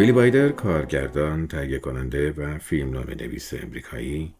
[0.00, 4.34] بیلی وایدر کارگردان، تهیه کننده و فیلمنامه نویس امریکایی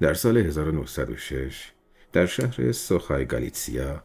[0.00, 1.72] در سال 1906
[2.12, 4.02] در شهر سوخای گالیتسیا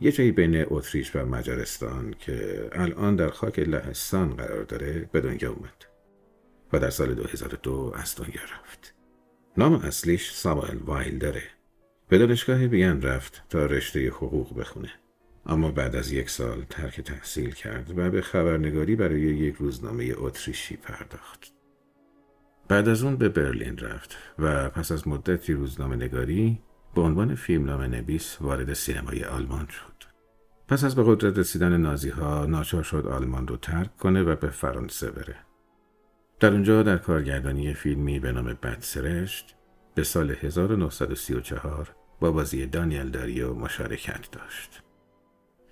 [0.00, 5.52] یه جایی بین اتریش و مجارستان که الان در خاک لهستان قرار داره به دنیا
[5.52, 5.84] اومد
[6.72, 8.94] و در سال 2002 از دنیا رفت.
[9.56, 11.42] نام اصلیش ساموئل وایلدره.
[12.08, 14.90] به دانشگاه وین رفت تا رشته حقوق بخونه.
[15.48, 20.76] اما بعد از یک سال ترک تحصیل کرد و به خبرنگاری برای یک روزنامه اتریشی
[20.76, 21.52] پرداخت.
[22.68, 26.58] بعد از اون به برلین رفت و پس از مدتی روزنامه نگاری
[26.94, 30.06] به عنوان فیلمنامه نویس وارد سینمای آلمان شد.
[30.68, 34.50] پس از به قدرت رسیدن نازی ها ناچار شد آلمان رو ترک کنه و به
[34.50, 35.36] فرانسه بره.
[36.40, 39.56] در اونجا در کارگردانی فیلمی به نام بدسرشت
[39.94, 44.82] به سال 1934 با بازی دانیل داریو مشارکت داشت.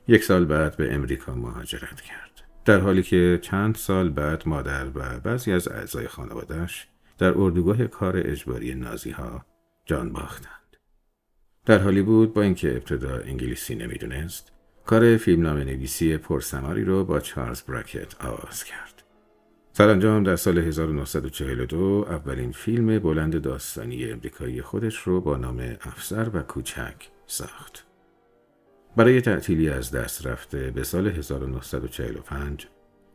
[0.09, 2.43] یک سال بعد به امریکا مهاجرت کرد.
[2.65, 6.89] در حالی که چند سال بعد مادر و بعضی از اعضای خانوادهش
[7.19, 9.45] در اردوگاه کار اجباری نازی ها
[9.85, 10.77] جان باختند.
[11.67, 14.53] در حالی بود با اینکه ابتدا انگلیسی نمی‌دونست
[14.87, 19.03] کار فیلمنامه نویسی پرسماری رو با چارلز براکت آغاز کرد.
[19.73, 26.43] سرانجام در سال 1942 اولین فیلم بلند داستانی امریکایی خودش رو با نام افسر و
[26.43, 26.95] کوچک
[27.27, 27.84] ساخت.
[28.97, 32.67] برای تعطیلی از دست رفته به سال 1945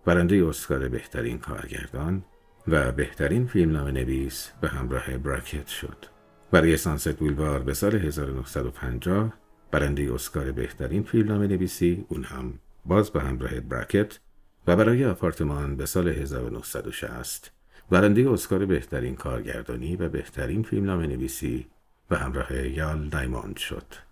[0.06, 2.24] برنده اسکار بهترین کارگردان
[2.68, 6.06] و بهترین فیلمنامه نویس به همراه براکت شد.
[6.52, 9.34] برای سانست بولوار به سال 1950
[9.72, 12.54] برنده اسکار بهترین فیلمنامه نویسی اون هم
[12.86, 14.20] باز به همراه براکت
[14.68, 17.52] و برای آپارتمان به سال 1960
[17.90, 21.68] برنده اسکار بهترین کارگردانی و بهترین فیلمنامه نویسی
[22.12, 24.09] و همراه یال دایموند شد.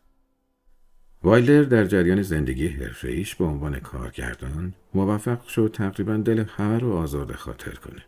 [1.24, 7.34] وایلر در جریان زندگی حرفه‌ایش به عنوان کارگردان موفق شد تقریبا دل همه رو آزرده
[7.34, 8.06] خاطر کنه.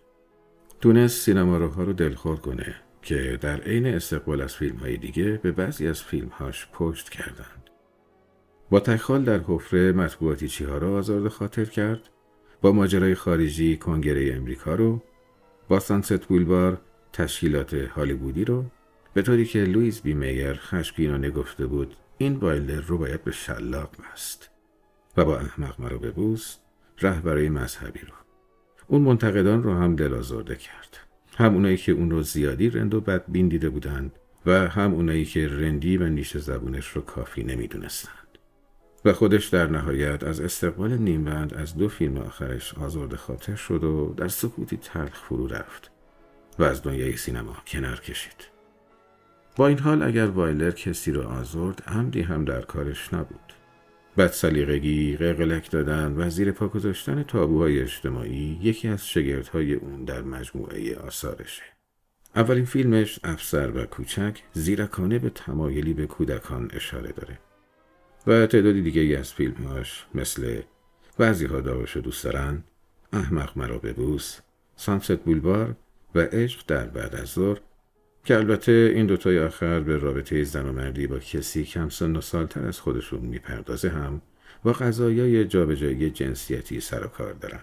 [0.82, 5.88] تونست سینما رو دلخور کنه که در عین استقبال از فیلم های دیگه به بعضی
[5.88, 7.70] از فیلمهاش پشت کردند.
[8.70, 12.10] با تکخال در حفره مطبوعاتی چیها را آزرده خاطر کرد
[12.62, 15.02] با ماجرای خارجی کنگره امریکا رو
[15.68, 16.82] با سانست بولوار
[17.14, 18.66] تشکیلات هالیوودی رو
[19.14, 23.90] به طوری که لوییس بی مایر خشمگینانه گفته بود این وایلدر رو باید به شلاق
[23.90, 24.50] بست
[25.18, 26.58] و با احمق مرا ببوس
[27.02, 28.14] رهبرای مذهبی رو.
[28.88, 30.98] اون منتقدان رو هم دل آزرده کرد.
[31.38, 34.12] هم اونایی که اون رو زیادی رند و بدبین دیده بودند
[34.46, 38.38] و هم اونایی که رندی و نیش زبونش رو کافی نمی‌دونستند.
[39.06, 44.14] و خودش در نهایت از استقبال نیمبند از دو فیلم آخرش آزرده خاطر شد و
[44.18, 45.92] در سکوتی تلخ فرو رفت
[46.60, 48.59] و از دنیای سینما کنار کشید.
[49.60, 53.54] با این حال اگر وایلر کسی را آزرد عمدی هم در کارش نبود.
[54.18, 60.22] بد سلیقگی، قلقلک دادن و زیر پا گذاشتن تابوهای اجتماعی یکی از شگردهای اون در
[60.22, 61.64] مجموعه آثارشه.
[62.36, 67.40] اولین فیلمش افسر و کوچک زیرکانه به تمایلی به کودکان اشاره داره.
[68.28, 70.62] و تعدادی دیگه از فیلمهاش مثل
[71.18, 72.64] بعضی ها داوش دوست دارن
[73.14, 74.40] احمق مرا ببوس
[74.76, 75.76] سانست بولوار
[76.16, 77.60] و عشق در بعد از ظهر
[78.26, 82.22] که البته این دوتای آخر به رابطه زن و مردی با کسی کم سن و
[82.22, 84.22] سالتر از خودشون می‌پردازه هم
[84.64, 87.62] با قضایای جابجایی جنسیتی سر و کار دارن.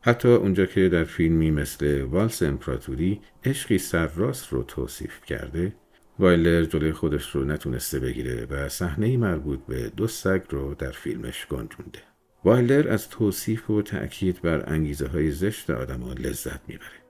[0.00, 5.72] حتی اونجا که در فیلمی مثل والس امپراتوری عشقی سرراست رو توصیف کرده
[6.18, 11.46] وایلر جلوی خودش رو نتونسته بگیره و صحنه مربوط به دو سگ رو در فیلمش
[11.46, 11.98] گنجونده.
[12.44, 17.07] وایلر از توصیف و تأکید بر انگیزه های زشت آدم لذت می‌بره.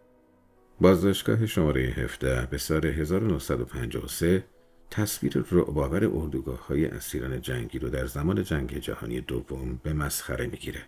[0.81, 4.45] بازداشتگاه شماره 17 به سال 1953
[4.91, 10.81] تصویر رعباور اردوگاه های اسیران جنگی رو در زمان جنگ جهانی دوم به مسخره می‌گیره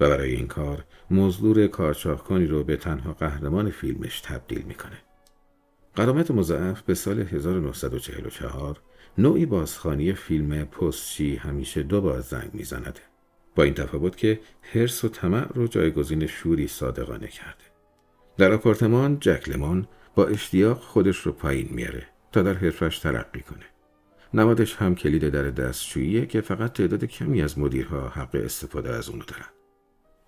[0.00, 4.98] و برای این کار مزدور کارچاخکنی رو به تنها قهرمان فیلمش تبدیل می‌کنه.
[5.94, 8.80] قرامت مضاعف به سال 1944
[9.18, 13.00] نوعی بازخانی فیلم پستچی همیشه دو بار زنگ میزنده.
[13.54, 17.75] با این تفاوت که حرس و طمع رو جایگزین شوری صادقانه کرده.
[18.38, 23.64] در آپارتمان جک لمون با اشتیاق خودش رو پایین میاره تا در حرفش ترقی کنه.
[24.34, 29.24] نمادش هم کلید در دستشوییه که فقط تعداد کمی از مدیرها حق استفاده از اونو
[29.24, 29.46] دارن.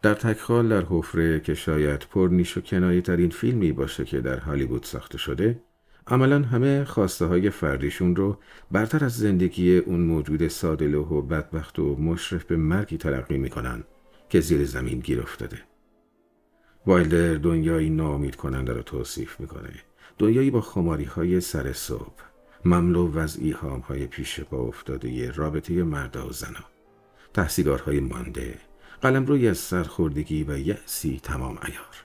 [0.03, 4.83] در تکخال در حفره که شاید پرنیش و کنایی ترین فیلمی باشه که در هالیوود
[4.83, 5.61] ساخته شده
[6.07, 8.39] عملا همه خواسته های فردیشون رو
[8.71, 13.85] برتر از زندگی اون موجود سادلوه و بدبخت و مشرف به مرگی تلقی می‌کنن
[14.29, 15.59] که زیر زمین گیر افتاده
[16.87, 19.71] وایلدر دنیایی نامید کننده رو توصیف می‌کنه.
[20.19, 22.23] دنیایی با خماری های سر صبح.
[22.65, 26.65] مملو وضعی هام های پیش پا افتاده رابطه مرد و زنا
[27.35, 28.55] تحصیلارهای مانده.
[29.03, 32.05] قلمروی از سرخوردگی و یأسی تمام ایار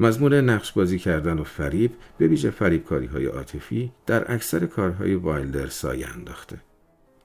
[0.00, 5.66] مضمون نقش بازی کردن و فریب به ویژه فریبکاری های عاطفی در اکثر کارهای وایلدر
[5.66, 6.60] سایه انداخته.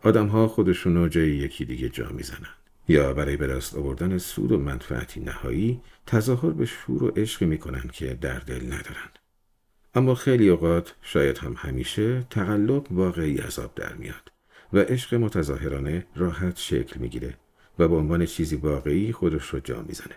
[0.03, 2.64] آدمها خودشونو جای یکی دیگه جا می‌زنن.
[2.87, 7.89] یا برای به دست آوردن سود و منفعتی نهایی تظاهر به شور و عشقی می‌کنن
[7.93, 9.09] که در دل ندارن.
[9.95, 14.31] اما خیلی اوقات شاید هم همیشه تقلب واقعی عذاب در میاد
[14.73, 17.37] و عشق متظاهرانه راحت شکل می‌گیره
[17.79, 20.15] و به عنوان چیزی واقعی خودش رو جا می‌زنه.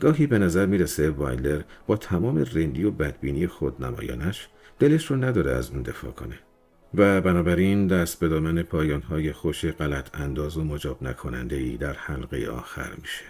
[0.00, 4.48] گاهی به نظر می‌رسه وایلر با تمام رندی و بدبینی خود نمایانش
[4.78, 6.38] دلش رو نداره از اون دفاع کنه.
[6.94, 12.46] و بنابراین دست به دامن پایانهای خوش غلط انداز و مجاب نکننده ای در حلقه
[12.46, 13.24] آخر میشه.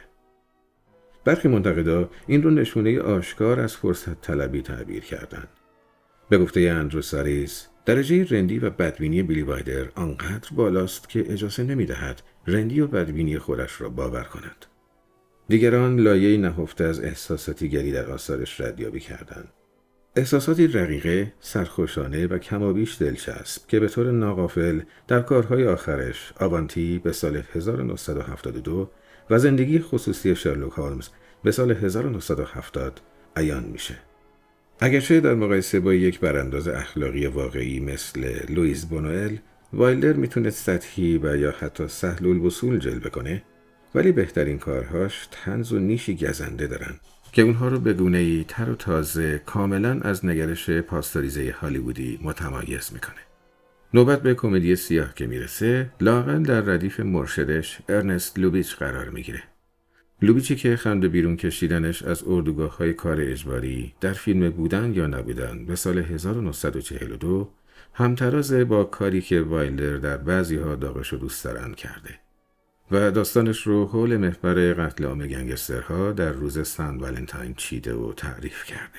[1.25, 5.45] برخی منتقدا این رو نشونه آشکار از فرصت طلبی تعبیر کردن.
[6.29, 12.23] به گفته اندرو ساریس، درجه رندی و بدبینی بیلی وایدر آنقدر بالاست که اجازه نمی‌دهد
[12.47, 14.67] رندی و بدبینی خودش را باور کند.
[15.49, 19.49] دیگران لایه نهفته از احساساتی گری در آثارش ردیابی کردند.
[20.17, 27.13] احساساتی رقیقه، سرخوشانه و کمابیش دلچسب که به طور ناقافل در کارهای آخرش آوانتی به
[27.13, 28.91] سال 1972
[29.31, 31.09] و زندگی خصوصی شرلوک هولمز
[31.45, 33.01] به سال 1970
[33.37, 33.99] عیان میشه.
[34.81, 39.37] اگرچه در مقایسه با یک برانداز اخلاقی واقعی مثل لویز بونوئل
[39.73, 43.43] وایلدر می‌تونه سطحی و یا حتی سهل الوصول جلوه کنه
[43.95, 46.95] ولی بهترین کارهاش تنز و نیشی گزنده دارن
[47.33, 52.91] که اونها رو به گونه ای تر و تازه کاملا از نگرش پاستوریزه هالیوودی متمایز
[52.93, 53.21] می‌کنه.
[53.95, 59.43] نوبت به کمدی سیاه که می‌رسه لاقل در ردیف مرشدش ارنست لوبیچ قرار می‌گیره.
[60.23, 65.67] لوبیچی که خنده بیرون کشیدنش از اردوگاه های کار اجباری در فیلم بودن یا نبودن
[65.67, 67.51] به سال 1942
[67.95, 72.19] همتراز با کاری که وایلدر در بعضی ها داغش و دوست دارن کرده.
[72.93, 78.65] و داستانش رو حول محور قتل عام گنگسترها در روز سن ولنتاین چیده و تعریف
[78.65, 78.99] کرده.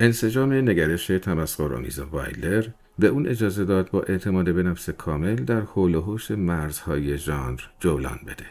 [0.00, 2.66] انسجام نگرش تمسخرآمیز وایلر
[2.98, 7.60] به اون اجازه داد با اعتماد به نفس کامل در حول و حوش مرزهای ژانر
[7.80, 8.46] جولان بده.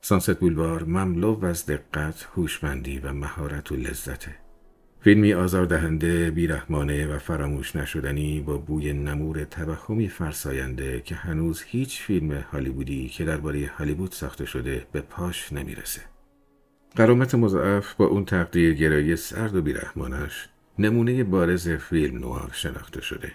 [0.00, 4.43] سانست بولوار مملو از دقت، هوشمندی و مهارت و لذته.
[5.04, 12.32] فیلمی آزاردهنده، بیرحمانه و فراموش نشدنی با بوی نمور توهمی فرساینده که هنوز هیچ فیلم
[12.32, 16.00] هالیوودی که درباره هالیوود ساخته شده به پاش نمی‌رسه.
[16.96, 20.48] قرامت مضاعف با اون تقدیر گرایی سرد و بیرحمانش
[20.78, 23.32] نمونه بارز فیلم نوار شناخته شده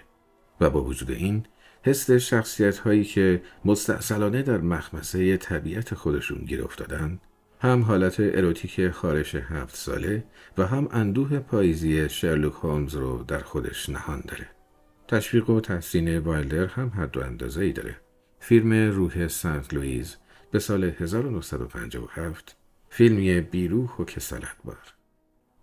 [0.60, 1.42] و با وجود این
[1.82, 7.20] حس شخصیت هایی که مستاصلانه در مخمسه طبیعت خودشون گیر افتادن
[7.62, 10.24] هم حالت اروتیک خارش هفت ساله
[10.58, 14.48] و هم اندوه پاییزی شرلوک هولمز رو در خودش نهان داره.
[15.08, 17.96] تشویق و تحسین وایلدر هم حد و اندازه ای داره.
[18.38, 20.16] فیلم روح سنت لوئیز
[20.50, 22.56] به سال 1957
[22.88, 24.94] فیلمی بیروح و کسالت بار.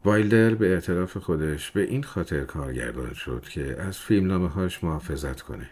[0.05, 5.69] وایلدر به اعتراف خودش به این خاطر کارگردان شد که از فیلمنامه هاش محافظت کنه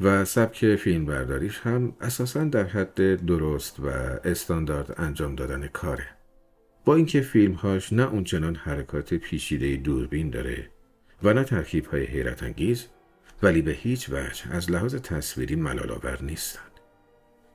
[0.00, 3.88] و سبک فیلم برداریش هم اساسا در حد درست و
[4.24, 6.06] استاندارد انجام دادن کاره.
[6.84, 10.70] با اینکه فیلمهاش نه اونچنان حرکات پیچیده دوربین داره
[11.22, 12.86] و نه ترکیب های حیرت انگیز
[13.42, 16.70] ولی به هیچ وجه از لحاظ تصویری ملالآور نیستند.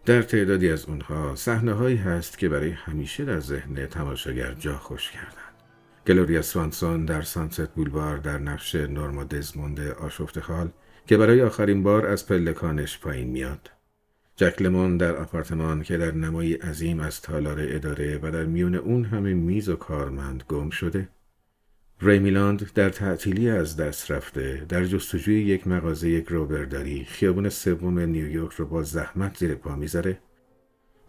[0.05, 5.11] در تعدادی از اونها صحنه هایی هست که برای همیشه در ذهن تماشاگر جا خوش
[5.11, 5.49] کردند.
[6.07, 10.69] گلوریا سوانسون در سانست بولوار در نقش نورما دزموند آشفت خال
[11.09, 13.71] که برای آخرین بار از پلکانش پایین میاد.
[14.35, 19.05] جک لمون در آپارتمان که در نمایی عظیم از تالار اداره و در میون اون
[19.05, 21.09] همه میز و کارمند گم شده.
[22.01, 28.53] ریمیلاند در تعطیلی از دست رفته در جستجوی یک مغازه یک روبرداری خیابون سوم نیویورک
[28.53, 30.19] رو با زحمت زیر پا می‌ذاره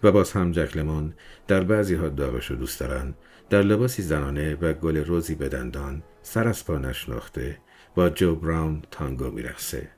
[0.03, 1.15] و باز هم جک لمون
[1.49, 3.15] در بعضی ها داغش دوست دارن
[3.51, 7.59] در لباسی زنانه و گل روزی به دندان سر از پا نشناخته
[7.95, 9.89] با جو براون تانگو میرخصه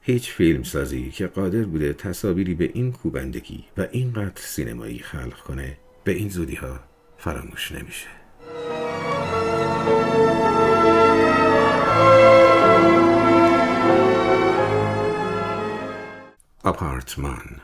[0.00, 5.78] هیچ فیلم سازی که قادر بوده تصاویری به این کوبندگی و اینقدر سینمایی خلق کنه
[6.04, 6.80] به این زودی ها
[7.18, 8.06] فراموش نمیشه.
[16.64, 17.60] آپارتمان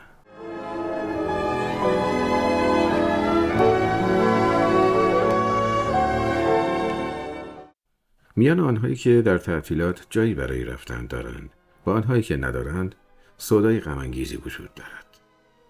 [8.35, 11.49] میان آنهایی که در تعطیلات جایی برای رفتن دارند
[11.85, 12.95] و آنهایی که ندارند
[13.37, 15.05] سودای غمانگیزی وجود دارد.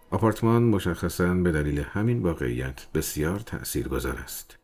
[0.09, 4.57] آپارتمان مشخصا به دلیل همین واقعیت بسیار تأثیر گذار است.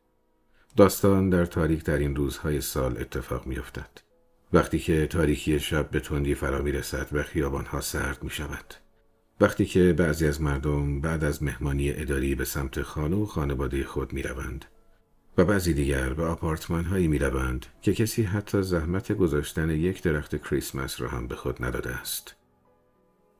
[0.77, 3.89] داستان در تاریک در این روزهای سال اتفاق میافتد.
[4.53, 8.73] وقتی که تاریکی شب به تندی فرا می رسد و خیابانها سرد می شود
[9.41, 14.13] وقتی که بعضی از مردم بعد از مهمانی اداری به سمت خانه و خانواده خود
[14.13, 14.65] می روند
[15.37, 20.35] و بعضی دیگر به آپارتمان هایی می روند که کسی حتی زحمت گذاشتن یک درخت
[20.35, 22.35] کریسمس را هم به خود نداده است.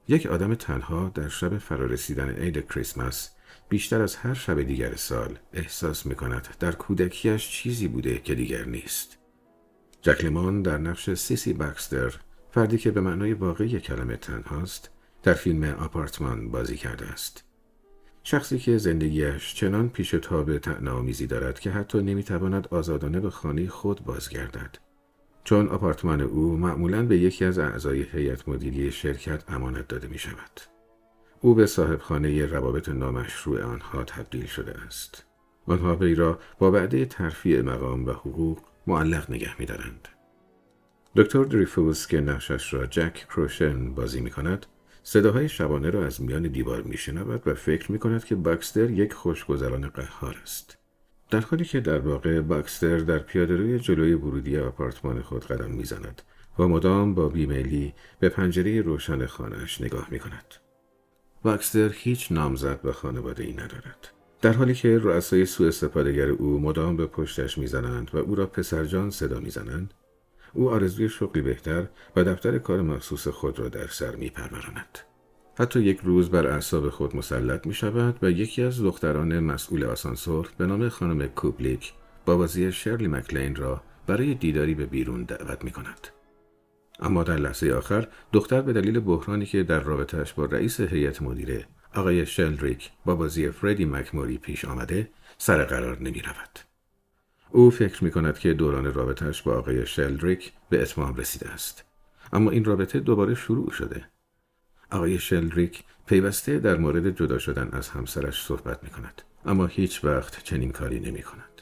[0.07, 3.29] یک آدم تنها در شب فرارسیدن عید کریسمس
[3.69, 8.65] بیشتر از هر شب دیگر سال احساس می کند در کودکیش چیزی بوده که دیگر
[8.65, 9.17] نیست.
[10.01, 12.19] جکلمان در نقش سیسی باکستر
[12.51, 14.89] فردی که به معنای واقعی کلمه تنهاست
[15.23, 17.50] در فیلم آپارتمان بازی کرده است.
[18.23, 24.03] شخصی که زندگیش چنان پیش تاب تعنامیزی دارد که حتی نمی‌تواند آزادانه به خانه خود
[24.03, 24.77] بازگردد.
[25.43, 30.61] چون آپارتمان او معمولا به یکی از اعضای هیئت مدیری شرکت امانت داده می شود.
[31.41, 35.25] او به صاحب خانه روابط نامشروع آنها تبدیل شده است.
[35.65, 40.07] آنها وی را با وعده ترفیع مقام و حقوق معلق نگه می دارند.
[41.15, 44.65] دکتر دریفوس که نقشش را جک کروشن بازی می کند
[45.03, 49.13] صداهای شبانه را از میان دیوار می شنود و فکر می کند که باکستر یک
[49.13, 50.77] خوشگذران قهار است.
[51.29, 56.21] در حالی که در واقع باکستر در پیادهروی جلوی ورودی آپارتمان خود قدم می‌زند
[56.59, 60.55] و مدام با بیمیلی به پنجره روشن خانهاش نگاه می کند.
[61.43, 64.07] باکستر هیچ نامزد و خانواده ای ندارد.
[64.41, 69.09] در حالی که رؤسای سوء استفادهگر او مدام به پشتش می‌زنند و او را پسرجان
[69.09, 69.93] صدا می‌زنند
[70.53, 74.99] او آرزوی شغلی بهتر و دفتر کار مخصوص خود را در سر میپروراند
[75.57, 80.49] حتی یک روز بر اعصاب خود مسلط می شود و یکی از دختران مسئول آسانسور
[80.57, 81.93] به نام خانم کوبلیک
[82.25, 86.07] با بازی شرلی مکلین را برای دیداری به بیرون دعوت می کند.
[86.99, 91.65] اما در لحظه آخر دختر به دلیل بحرانی که در رابطهش با رئیس هیئت مدیره
[91.95, 96.70] آقای شلدریک با بازی فردی مکموری پیش آمده سر قرار نمی رود.
[97.51, 101.83] او فکر می کند که دوران رابطهش با آقای شلدریک به اتمام رسیده است.
[102.33, 104.05] اما این رابطه دوباره شروع شده.
[104.91, 109.21] آقای شلدریک پیوسته در مورد جدا شدن از همسرش صحبت می کند.
[109.45, 111.61] اما هیچ وقت چنین کاری نمی کند.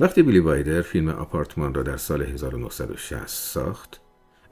[0.00, 4.00] وقتی بیلی وایدر فیلم آپارتمان را در سال 1960 ساخت،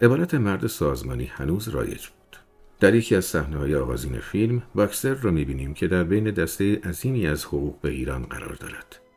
[0.03, 2.37] عبارت مرد سازمانی هنوز رایج بود.
[2.81, 7.45] در یکی از های آغازین فیلم، باکستر را بینیم که در بین دسته عظیمی از
[7.45, 9.08] حقوق به ایران قرار دارد.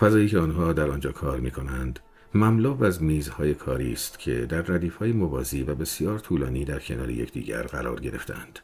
[0.00, 2.00] فضایی که آنها در آنجا کار می کنند
[2.34, 7.62] مملو از میزهای کاری است که در ردیفهای موازی و بسیار طولانی در کنار یکدیگر
[7.62, 8.58] قرار گرفتند.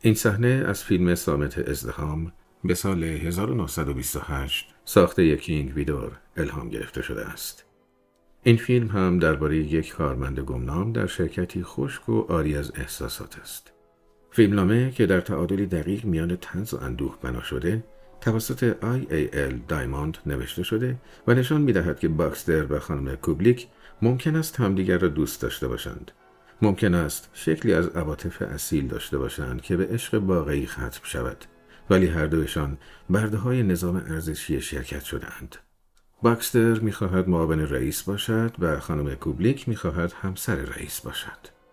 [0.00, 2.32] این صحنه از فیلم سامت ازدهام
[2.64, 7.64] به سال 1928 ساخته کینگ ویدور الهام گرفته شده است.
[8.42, 13.72] این فیلم هم درباره یک کارمند گمنام در شرکتی خشک و آری از احساسات است.
[14.30, 17.84] فیلمنامه که در تعادلی دقیق میان تنز و اندوه بنا شده
[18.24, 23.66] توسط IAL دایموند نوشته شده و نشان می دهد که باکستر و خانم کوبلیک
[24.02, 26.10] ممکن است همدیگر را دوست داشته باشند.
[26.62, 31.44] ممکن است شکلی از عواطف اصیل داشته باشند که به عشق واقعی ختم شود
[31.90, 32.78] ولی هر دوشان
[33.10, 35.56] برده های نظام ارزشی شرکت شدهاند.
[36.22, 41.63] باکستر می‌خواهد معاون رئیس باشد و خانم کوبلیک می‌خواهد همسر رئیس باشد.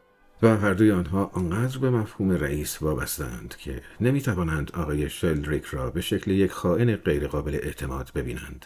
[0.44, 6.02] و هر دوی آنها آنقدر به مفهوم رئیس وابستند که نمی‌توانند آقای شلدریک را به
[6.02, 8.66] شکل یک خائن غیرقابل اعتماد ببینند.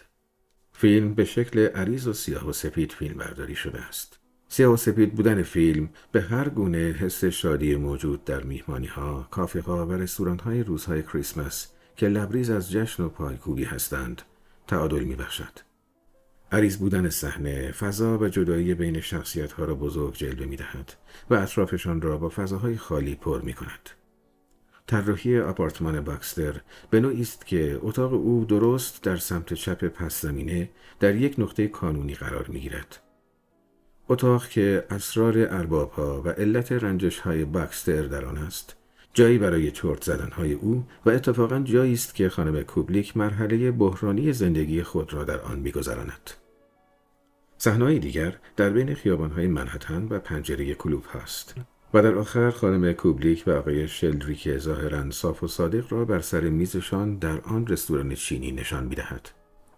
[0.72, 4.18] فیلم به شکل عریض و سیاه و سپید فیلم برداری شده است.
[4.48, 9.60] سیاه و سپید بودن فیلم به هر گونه حس شادی موجود در میهمانی ها، کافه
[9.60, 14.22] ها و رستوران های روزهای کریسمس که لبریز از جشن و پایکوبی هستند
[14.66, 15.65] تعادل می بخشد.
[16.52, 20.92] عریض بودن صحنه فضا و جدایی بین شخصیت ها را بزرگ جلوه می دهد
[21.30, 23.90] و اطرافشان را با فضاهای خالی پر می کند.
[24.86, 26.60] طراحی آپارتمان باکستر
[26.90, 31.68] به نوعی است که اتاق او درست در سمت چپ پس زمینه در یک نقطه
[31.68, 32.98] کانونی قرار می گیرد.
[34.08, 38.76] اتاق که اسرار ارباب ها و علت رنجش های باکستر در آن است
[39.16, 44.32] جایی برای چرت زدن های او و اتفاقا جایی است که خانم کوبلیک مرحله بحرانی
[44.32, 46.30] زندگی خود را در آن میگذراند.
[47.58, 51.54] صحنه‌های دیگر در بین خیابانهای منحتن و پنجره کلوب هست
[51.94, 56.40] و در آخر خانم کوبلیک و آقای شلدریک ظاهرا صاف و صادق را بر سر
[56.40, 59.30] میزشان در آن رستوران چینی نشان می‌دهد.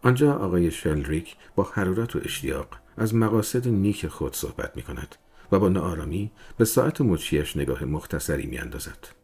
[0.03, 5.17] آنجا آقای شلدریک با حرارت و اشتیاق از مقاصد نیک خود صحبت می کند
[5.53, 9.18] و با ناآرامی به ساعت مچیش نگاه مختصری می اندازد.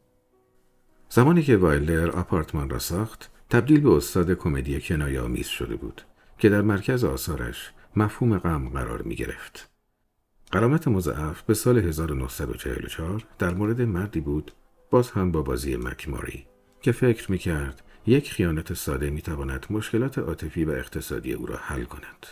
[1.15, 6.03] زمانی که وایلر آپارتمان را ساخت تبدیل به استاد کمدی کنایه آمیز شده بود
[6.39, 9.71] که در مرکز آثارش مفهوم غم قرار می گرفت.
[10.53, 14.53] قرامت مضاعف به سال 1944 در مورد مردی بود
[14.91, 16.47] باز هم با بازی مکماری
[16.81, 21.57] که فکر می کرد یک خیانت ساده می تواند مشکلات عاطفی و اقتصادی او را
[21.57, 22.27] حل کند.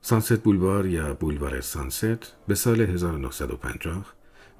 [0.00, 4.14] سانست بولوار یا بولوار سانست به سال 1950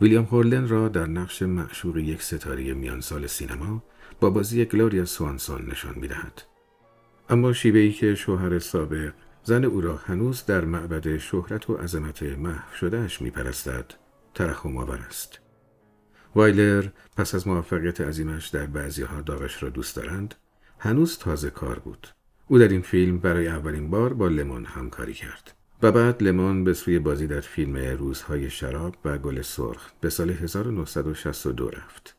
[0.04, 3.82] ویلیام هورلن را در نقش معشوق یک ستاره میان سال سینما
[4.20, 6.42] با بازی گلوریا سوانسون نشان می‌دهد.
[7.28, 9.12] اما شیوهی که شوهر سابق
[9.44, 13.84] زن او را هنوز در معبد شهرت و عظمت محو شدهش میپرستد
[14.34, 15.38] ترحم آور است.
[16.34, 20.34] وایلر پس از موفقیت عظیمش در بعضی ها داغش را دوست دارند
[20.78, 22.08] هنوز تازه کار بود.
[22.48, 25.53] او در این فیلم برای اولین بار با لمون همکاری کرد.
[25.82, 30.30] و بعد لمان به سوی بازی در فیلم روزهای شراب و گل سرخ به سال
[30.30, 32.16] 1962 رفت.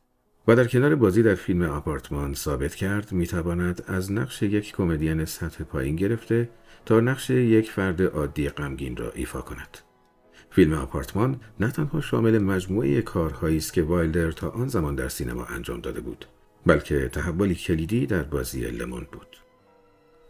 [0.47, 5.63] و در کنار بازی در فیلم آپارتمان ثابت کرد می‌تواند از نقش یک کمدین سطح
[5.63, 6.49] پایین گرفته
[6.85, 9.77] تا نقش یک فرد عادی غمگین را ایفا کند.
[10.51, 15.45] فیلم آپارتمان نه تنها شامل مجموعه کارهایی است که وایلدر تا آن زمان در سینما
[15.45, 16.25] انجام داده بود،
[16.65, 19.44] بلکه تحولی کلیدی در بازی لمون بود.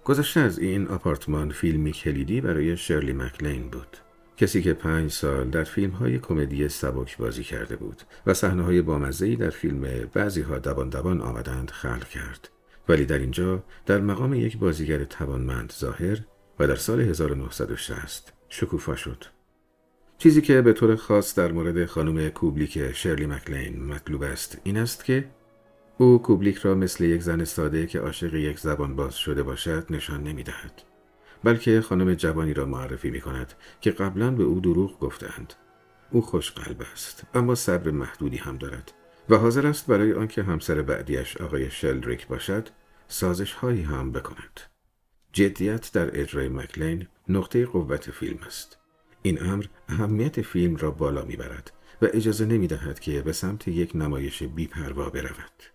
[0.06, 3.98] گذشته از این آپارتمان فیلمی کلیدی برای شرلی مکلین بود.
[4.38, 8.82] کسی که پنج سال در فیلم های کمدی سبک بازی کرده بود و صحنه های
[8.82, 12.50] بامزهی در فیلم بعضی ها دوان دوان آمدند خلق کرد.
[12.90, 16.18] ولی در اینجا در مقام یک بازیگر توانمند ظاهر
[16.60, 19.24] و در سال 1960 شکوفا شد.
[20.18, 25.06] چیزی که به طور خاص در مورد خانم کوبلیک شرلی مکلین مطلوب است این است
[25.06, 25.26] که
[25.98, 30.24] او کوبلیک را مثل یک زن ساده که عاشق یک زبان باز شده باشد نشان
[30.24, 30.82] نمی دهد.
[31.44, 35.54] بلکه خانم جوانی را معرفی می کند که قبلا به او دروغ گفتند.
[36.12, 38.94] او خوش قلب است اما صبر محدودی هم دارد
[39.30, 42.70] و حاضر است برای آنکه همسر بعدیش آقای شلدریک باشد
[43.08, 44.60] سازش هایی هم بکند.
[45.34, 48.78] جدیت در اجرای مکلین نقطه قوت فیلم است.
[49.22, 53.96] این امر اهمیت فیلم را بالا می‌برد و اجازه نمی دهد که به سمت یک
[53.96, 55.75] نمایش بیپروا برود.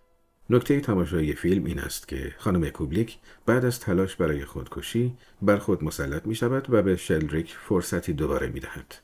[0.51, 5.83] نکته تماشای فیلم این است که خانم کوبلیک بعد از تلاش برای خودکشی بر خود
[5.83, 8.95] مسلط می شود و به شلدریک فرصتی دوباره می دهد.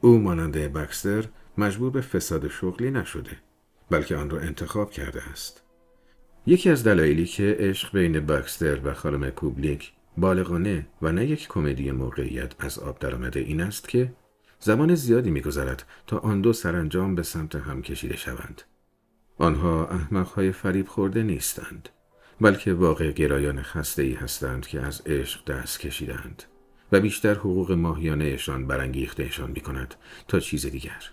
[0.00, 1.24] او مانند بکستر
[1.58, 3.30] مجبور به فساد شغلی نشده
[3.90, 5.62] بلکه آن را انتخاب کرده است.
[6.46, 11.90] یکی از دلایلی که عشق بین بکستر و خانم کوبلیک بالغانه و نه یک کمدی
[11.90, 14.12] موقعیت از آب درآمده این است که
[14.60, 18.62] زمان زیادی میگذرد تا آن دو سرانجام به سمت هم کشیده شوند.
[19.38, 21.88] آنها احمقهای فریب خورده نیستند
[22.40, 26.42] بلکه واقع گرایان خسته ای هستند که از عشق دست کشیدند
[26.92, 29.94] و بیشتر حقوق ماهیانهشان برانگیختهشان می کند
[30.28, 31.10] تا چیز دیگر.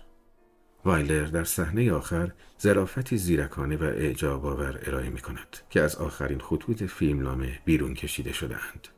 [0.84, 6.38] وایلر در صحنه آخر ظرافتی زیرکانه و اعجاب آور ارائه می کند که از آخرین
[6.38, 8.88] خطوط فیلمنامه بیرون کشیده شدهاند.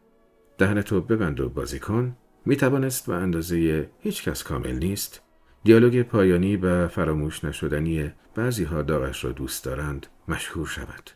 [0.59, 5.23] دهنتو ببند و بازی کن می توانست به اندازه هیچ کس کامل نیست
[5.65, 11.11] دیالوگ پایانی و فراموش نشدنی بعضی ها داغش را دوست دارند مشهور شود.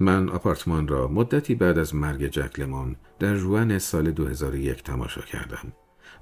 [0.00, 5.72] من آپارتمان را مدتی بعد از مرگ جک لمون در جوان سال 2001 تماشا کردم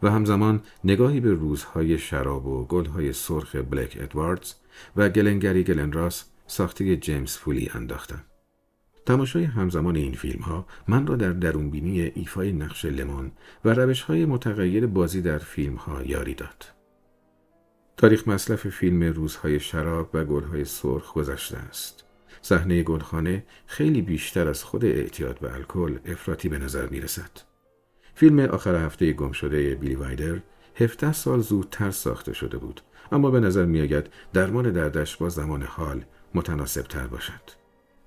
[0.02, 4.54] و همزمان نگاهی به روزهای شراب و گلهای سرخ بلک ادواردز
[4.96, 8.24] و گلنگری گلنراس ساخته جیمز فولی انداختم.
[9.06, 13.32] تماشای همزمان این فیلم ها من را در درونبینی ایفای نقش لمون
[13.64, 16.75] و روش های متغیر بازی در فیلم ها یاری داد.
[17.96, 22.04] تاریخ مصرف فیلم روزهای شراب و گلهای سرخ گذشته است.
[22.42, 27.30] صحنه گلخانه خیلی بیشتر از خود اعتیاد به الکل افراطی به نظر می رسد.
[28.14, 30.38] فیلم آخر هفته گم شده بیلی وایدر
[30.76, 32.80] 17 سال زودتر ساخته شده بود
[33.12, 36.04] اما به نظر می آید درمان دردش با زمان حال
[36.34, 37.42] متناسب تر باشد.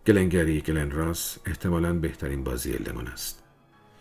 [0.08, 3.49] گلنگری گلن راس احتمالاً بهترین بازی لمون است.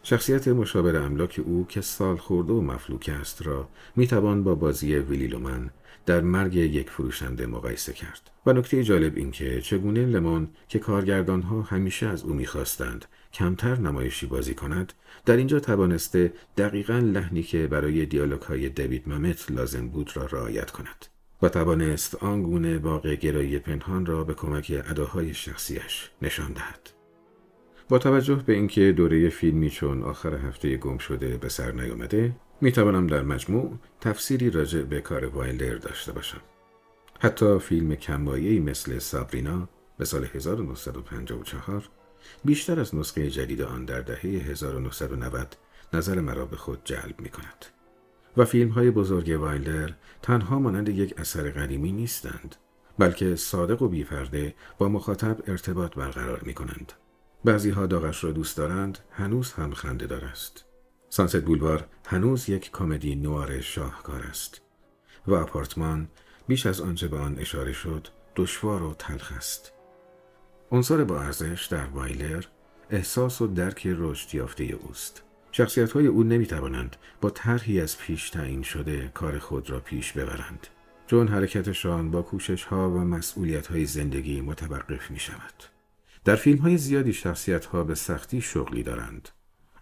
[0.08, 5.70] شخصیت املاک او که سال خورده و مفلوک است را می‌توان با بازی ویلی لومن
[6.06, 11.42] در مرگ یک فروشنده مقایسه کرد و نکته جالب این که چگونه لمون که کارگردان
[11.42, 14.92] ها همیشه از او می‌خواستند کمتر نمایشی بازی کند
[15.26, 20.70] در اینجا توانسته دقیقا لحنی که برای دیالوگ های دوید ممت لازم بود را رعایت
[20.70, 21.06] کند
[21.42, 26.97] و توانست آنگونه واقع گرایی پنهان را به کمک اداهای شخصیش نشان دهد.
[27.88, 32.72] با توجه به اینکه دوره فیلمی چون آخر هفته گم شده به سر نیامده می
[32.72, 36.40] توانم در مجموع تفسیری راجع به کار وایلدر داشته باشم.
[37.20, 41.88] حتی فیلم کمبایی مثل سابرینا به سال 1954
[42.44, 45.56] بیشتر از نسخه جدید آن در دهه 1990
[45.92, 47.64] نظر مرا به خود جلب می کند.
[48.36, 52.56] و فیلم های بزرگ وایلدر تنها مانند یک اثر قدیمی نیستند
[52.98, 56.92] بلکه صادق و بیپرده با مخاطب ارتباط برقرار می کنند.
[57.44, 60.64] بعضی ها داغش را دوست دارند هنوز هم خنده دار است.
[61.08, 64.60] سانست بولوار هنوز یک کمدی نوار شاهکار است
[65.26, 66.08] و آپارتمان
[66.48, 69.72] بیش از آنچه به آن اشاره شد دشوار و تلخ است.
[70.72, 72.44] عنصر با ارزش در وایلر
[72.90, 75.22] احساس و درک رشد یافته اوست.
[75.52, 80.12] شخصیت های او نمی توانند با طرحی از پیش تعیین شده کار خود را پیش
[80.12, 80.66] ببرند.
[81.06, 85.77] چون حرکتشان با کوشش ها و مسئولیت های زندگی متوقف می شود.
[86.24, 89.28] در فیلم های زیادی شخصیت ها به سختی شغلی دارند.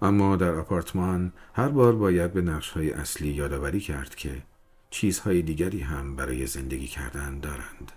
[0.02, 4.42] اما در آپارتمان هر بار باید به نقش های اصلی یادآوری کرد که
[4.90, 7.92] چیزهای دیگری هم برای زندگی کردن دارند.